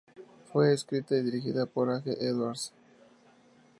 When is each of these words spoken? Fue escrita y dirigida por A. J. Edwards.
Fue 0.51 0.73
escrita 0.73 1.15
y 1.15 1.21
dirigida 1.21 1.67
por 1.67 1.91
A. 1.91 1.99
J. 2.01 2.13
Edwards. 2.19 2.73